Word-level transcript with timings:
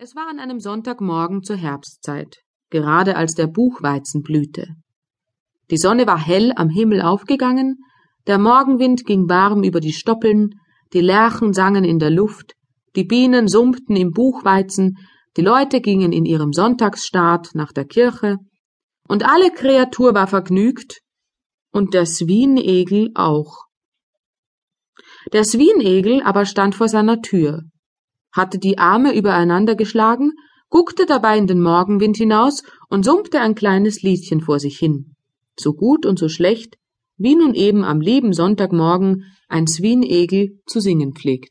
Es 0.00 0.14
war 0.14 0.28
an 0.28 0.38
einem 0.38 0.60
Sonntagmorgen 0.60 1.42
zur 1.42 1.56
Herbstzeit, 1.56 2.36
gerade 2.70 3.16
als 3.16 3.34
der 3.34 3.48
Buchweizen 3.48 4.22
blühte. 4.22 4.76
Die 5.72 5.76
Sonne 5.76 6.06
war 6.06 6.24
hell 6.24 6.52
am 6.54 6.68
Himmel 6.68 7.02
aufgegangen, 7.02 7.78
der 8.28 8.38
Morgenwind 8.38 9.06
ging 9.06 9.28
warm 9.28 9.64
über 9.64 9.80
die 9.80 9.92
Stoppeln, 9.92 10.50
die 10.92 11.00
Lerchen 11.00 11.52
sangen 11.52 11.82
in 11.82 11.98
der 11.98 12.10
Luft, 12.10 12.52
die 12.94 13.02
Bienen 13.02 13.48
summten 13.48 13.96
im 13.96 14.12
Buchweizen, 14.12 14.98
die 15.36 15.42
Leute 15.42 15.80
gingen 15.80 16.12
in 16.12 16.26
ihrem 16.26 16.52
Sonntagsstaat 16.52 17.48
nach 17.54 17.72
der 17.72 17.84
Kirche, 17.84 18.36
und 19.08 19.28
alle 19.28 19.50
Kreatur 19.50 20.14
war 20.14 20.28
vergnügt, 20.28 21.00
und 21.72 21.92
der 21.92 22.06
Swinegel 22.06 23.10
auch. 23.16 23.64
Der 25.32 25.42
Swinegel 25.42 26.22
aber 26.22 26.44
stand 26.44 26.76
vor 26.76 26.86
seiner 26.86 27.20
Tür 27.20 27.64
hatte 28.32 28.58
die 28.58 28.78
Arme 28.78 29.14
übereinander 29.14 29.74
geschlagen, 29.74 30.32
guckte 30.68 31.06
dabei 31.06 31.38
in 31.38 31.46
den 31.46 31.62
Morgenwind 31.62 32.16
hinaus 32.16 32.62
und 32.88 33.04
summte 33.04 33.40
ein 33.40 33.54
kleines 33.54 34.02
Liedchen 34.02 34.40
vor 34.40 34.60
sich 34.60 34.78
hin. 34.78 35.14
So 35.58 35.72
gut 35.72 36.06
und 36.06 36.18
so 36.18 36.28
schlecht, 36.28 36.76
wie 37.16 37.34
nun 37.34 37.54
eben 37.54 37.84
am 37.84 38.00
lieben 38.00 38.32
Sonntagmorgen 38.32 39.24
ein 39.48 39.66
Swinegel 39.66 40.60
zu 40.66 40.80
singen 40.80 41.14
pflegt. 41.14 41.50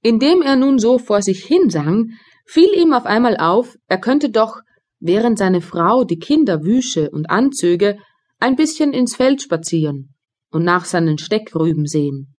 Indem 0.00 0.42
er 0.42 0.56
nun 0.56 0.78
so 0.78 0.98
vor 0.98 1.22
sich 1.22 1.44
hin 1.44 1.70
sang, 1.70 2.10
fiel 2.46 2.70
ihm 2.74 2.92
auf 2.92 3.04
einmal 3.04 3.36
auf, 3.36 3.76
er 3.88 3.98
könnte 3.98 4.30
doch, 4.30 4.60
während 5.00 5.38
seine 5.38 5.60
Frau 5.60 6.04
die 6.04 6.18
Kinder 6.18 6.64
wüsche 6.64 7.10
und 7.10 7.28
anzöge, 7.30 7.98
ein 8.40 8.56
bisschen 8.56 8.92
ins 8.92 9.16
Feld 9.16 9.42
spazieren 9.42 10.14
und 10.50 10.64
nach 10.64 10.84
seinen 10.84 11.18
Steckrüben 11.18 11.86
sehen. 11.86 12.34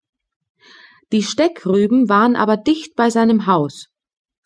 Die 1.14 1.22
Steckrüben 1.22 2.10
waren 2.10 2.36
aber 2.36 2.58
dicht 2.58 2.96
bei 2.96 3.12
seinem 3.12 3.46
Haus, 3.46 3.90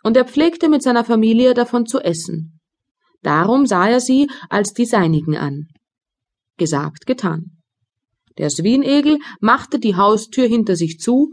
und 0.03 0.17
er 0.17 0.25
pflegte 0.25 0.67
mit 0.67 0.83
seiner 0.83 1.05
Familie 1.05 1.53
davon 1.53 1.85
zu 1.85 2.01
essen. 2.01 2.59
Darum 3.21 3.65
sah 3.65 3.87
er 3.87 4.01
sie 4.01 4.29
als 4.49 4.73
die 4.73 4.85
seinigen 4.85 5.37
an. 5.37 5.69
Gesagt, 6.57 7.05
getan. 7.05 7.61
Der 8.37 8.49
Swinegel 8.49 9.17
machte 9.39 9.79
die 9.79 9.95
Haustür 9.95 10.45
hinter 10.45 10.75
sich 10.75 10.99
zu 10.99 11.31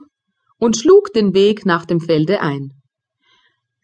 und 0.58 0.76
schlug 0.76 1.12
den 1.12 1.34
Weg 1.34 1.66
nach 1.66 1.84
dem 1.84 1.98
Felde 1.98 2.40
ein. 2.40 2.70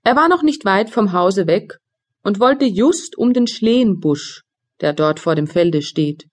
Er 0.05 0.14
war 0.14 0.28
noch 0.28 0.44
nicht 0.44 0.64
weit 0.64 0.88
vom 0.88 1.12
Hause 1.12 1.48
weg 1.48 1.78
und 2.22 2.38
wollte 2.38 2.64
just 2.64 3.19
um 3.19 3.32
den 3.32 3.48
Schlehenbusch, 3.48 4.44
der 4.80 4.92
dort 4.92 5.19
vor 5.19 5.34
dem 5.34 5.48
Felde 5.48 5.82
steht, 5.82 6.28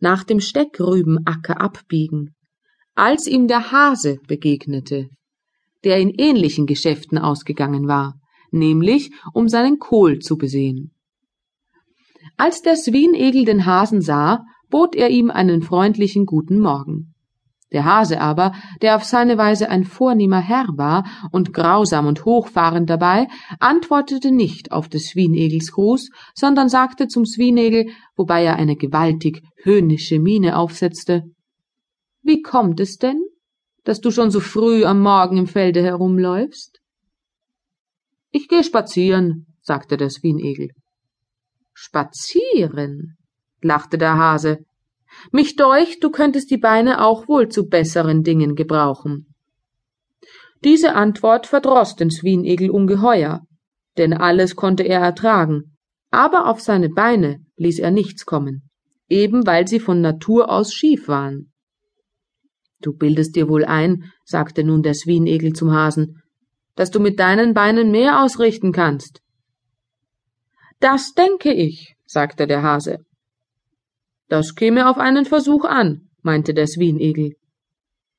nach 0.00 0.22
dem 0.22 0.38
Steckrübenacker 0.38 1.62
abbiegen 1.62 2.34
als 3.00 3.26
ihm 3.26 3.48
der 3.48 3.72
Hase 3.72 4.18
begegnete, 4.28 5.08
der 5.84 5.96
in 5.96 6.10
ähnlichen 6.10 6.66
Geschäften 6.66 7.16
ausgegangen 7.16 7.88
war, 7.88 8.20
nämlich 8.50 9.10
um 9.32 9.48
seinen 9.48 9.78
Kohl 9.78 10.18
zu 10.18 10.36
besehen. 10.36 10.92
Als 12.36 12.60
der 12.60 12.76
Swinegel 12.76 13.46
den 13.46 13.64
Hasen 13.64 14.02
sah, 14.02 14.44
bot 14.68 14.94
er 14.94 15.08
ihm 15.08 15.30
einen 15.30 15.62
freundlichen 15.62 16.26
guten 16.26 16.58
Morgen. 16.58 17.14
Der 17.72 17.86
Hase 17.86 18.20
aber, 18.20 18.52
der 18.82 18.96
auf 18.96 19.04
seine 19.04 19.38
Weise 19.38 19.70
ein 19.70 19.84
vornehmer 19.84 20.40
Herr 20.40 20.68
war 20.76 21.06
und 21.32 21.54
grausam 21.54 22.06
und 22.06 22.26
hochfahrend 22.26 22.90
dabei, 22.90 23.28
antwortete 23.60 24.30
nicht 24.30 24.72
auf 24.72 24.90
des 24.90 25.06
Swinegels 25.06 25.72
Gruß, 25.72 26.10
sondern 26.34 26.68
sagte 26.68 27.08
zum 27.08 27.24
Swinegel, 27.24 27.86
wobei 28.14 28.44
er 28.44 28.56
eine 28.56 28.76
gewaltig 28.76 29.42
höhnische 29.62 30.18
Miene 30.18 30.58
aufsetzte, 30.58 31.24
wie 32.22 32.42
kommt 32.42 32.80
es 32.80 32.96
denn, 32.96 33.24
dass 33.84 34.00
du 34.00 34.10
schon 34.10 34.30
so 34.30 34.40
früh 34.40 34.84
am 34.84 35.00
Morgen 35.00 35.36
im 35.36 35.46
Felde 35.46 35.82
herumläufst? 35.82 36.80
Ich 38.30 38.48
geh 38.48 38.62
spazieren, 38.62 39.46
sagte 39.62 39.96
der 39.96 40.10
Swinegel. 40.10 40.70
Spazieren? 41.72 43.16
lachte 43.62 43.98
der 43.98 44.16
Hase. 44.16 44.64
Mich 45.32 45.56
deucht, 45.56 46.04
du 46.04 46.10
könntest 46.10 46.50
die 46.50 46.58
Beine 46.58 47.04
auch 47.04 47.26
wohl 47.26 47.48
zu 47.48 47.68
besseren 47.68 48.22
Dingen 48.22 48.54
gebrauchen. 48.54 49.34
Diese 50.62 50.94
Antwort 50.94 51.46
verdroß 51.46 51.96
den 51.96 52.10
Swinegel 52.10 52.70
ungeheuer, 52.70 53.42
denn 53.96 54.12
alles 54.12 54.56
konnte 54.56 54.82
er 54.82 55.00
ertragen, 55.00 55.76
aber 56.10 56.46
auf 56.46 56.60
seine 56.60 56.90
Beine 56.90 57.44
ließ 57.56 57.78
er 57.78 57.90
nichts 57.90 58.26
kommen, 58.26 58.68
eben 59.08 59.46
weil 59.46 59.66
sie 59.66 59.80
von 59.80 60.00
Natur 60.00 60.50
aus 60.50 60.72
schief 60.72 61.08
waren. 61.08 61.49
Du 62.80 62.94
bildest 62.94 63.36
dir 63.36 63.48
wohl 63.48 63.64
ein, 63.64 64.10
sagte 64.24 64.64
nun 64.64 64.82
der 64.82 64.94
Swinegel 64.94 65.52
zum 65.52 65.72
Hasen, 65.72 66.22
dass 66.76 66.90
du 66.90 66.98
mit 66.98 67.20
deinen 67.20 67.52
Beinen 67.52 67.90
mehr 67.90 68.22
ausrichten 68.22 68.72
kannst. 68.72 69.20
Das 70.80 71.12
denke 71.12 71.52
ich, 71.52 71.94
sagte 72.06 72.46
der 72.46 72.62
Hase. 72.62 73.04
Das 74.28 74.54
käme 74.54 74.88
auf 74.88 74.96
einen 74.96 75.26
Versuch 75.26 75.64
an, 75.64 76.08
meinte 76.22 76.54
der 76.54 76.66
Swinegel. 76.66 77.34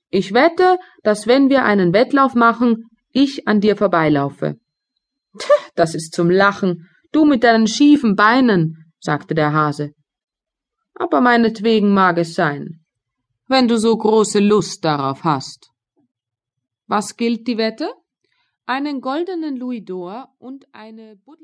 Ich 0.09 0.33
wette, 0.33 0.77
dass 1.03 1.25
wenn 1.25 1.49
wir 1.49 1.65
einen 1.65 1.93
Wettlauf 1.93 2.35
machen, 2.35 2.85
ich 3.11 3.47
an 3.47 3.61
dir 3.61 3.75
vorbeilaufe. 3.75 4.57
Das 5.73 5.95
ist 5.95 6.13
zum 6.13 6.29
Lachen, 6.29 6.87
du 7.11 7.25
mit 7.25 7.43
deinen 7.43 7.65
schiefen 7.65 8.15
Beinen, 8.15 8.93
sagte 8.99 9.33
der 9.33 9.53
Hase. 9.53 9.93
Aber 10.93 11.21
meinetwegen 11.21 11.93
mag 11.93 12.17
es 12.19 12.35
sein 12.35 12.80
wenn 13.51 13.67
du 13.67 13.77
so 13.77 13.95
große 13.95 14.39
Lust 14.39 14.85
darauf 14.85 15.25
hast. 15.25 15.71
Was 16.87 17.17
gilt 17.17 17.47
die 17.47 17.57
Wette? 17.57 17.93
Einen 18.65 19.01
goldenen 19.01 19.57
Louis 19.57 19.83
d'Or 19.83 20.29
und 20.39 20.73
eine 20.73 21.17